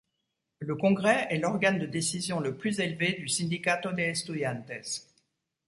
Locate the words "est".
1.29-1.37